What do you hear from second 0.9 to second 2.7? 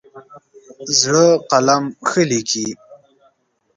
زړه قلم ښه لیکي.